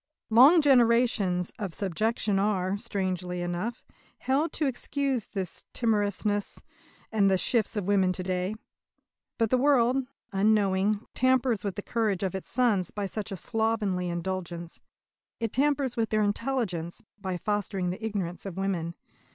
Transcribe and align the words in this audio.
"Long 0.31 0.63
generations" 0.63 1.51
of 1.59 1.75
subjection 1.75 2.39
are, 2.39 2.75
strangely 2.75 3.43
enough, 3.43 3.85
held 4.17 4.51
to 4.53 4.65
excuse 4.65 5.27
the 5.27 5.43
timorousness 5.73 6.59
and 7.11 7.29
the 7.29 7.37
shifts 7.37 7.75
of 7.75 7.85
women 7.85 8.11
to 8.13 8.23
day. 8.23 8.55
But 9.37 9.51
the 9.51 9.59
world, 9.59 9.97
unknowing, 10.31 11.05
tampers 11.13 11.63
with 11.63 11.75
the 11.75 11.83
courage 11.83 12.23
of 12.23 12.33
its 12.33 12.49
sons 12.49 12.89
by 12.89 13.05
such 13.05 13.31
a 13.31 13.37
slovenly 13.37 14.09
indulgence. 14.09 14.79
It 15.39 15.53
tampers 15.53 15.95
with 15.95 16.09
their 16.09 16.23
intelligence 16.23 17.03
by 17.19 17.37
fostering 17.37 17.91
the 17.91 18.03
ignorance 18.03 18.47
of 18.47 18.57
women. 18.57 18.95